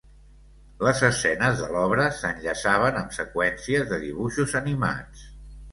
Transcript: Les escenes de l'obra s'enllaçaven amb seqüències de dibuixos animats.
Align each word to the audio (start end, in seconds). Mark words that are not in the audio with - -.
Les 0.87 1.01
escenes 1.09 1.61
de 1.61 1.67
l'obra 1.75 2.07
s'enllaçaven 2.21 2.99
amb 3.03 3.17
seqüències 3.21 3.89
de 3.95 4.05
dibuixos 4.07 4.61
animats. 4.65 5.29